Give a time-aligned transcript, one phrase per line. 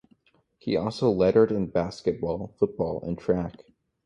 [0.57, 3.63] He also lettered in basketball, football and track.